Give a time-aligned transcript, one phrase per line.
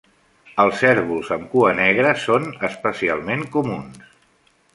[0.61, 4.11] Els cérvols amb cua negra són especialment comuns.